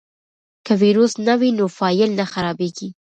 که 0.65 0.73
ویروس 0.81 1.13
نه 1.27 1.33
وي 1.39 1.49
نو 1.59 1.65
فایل 1.77 2.09
نه 2.19 2.25
خرابېږي. 2.31 2.89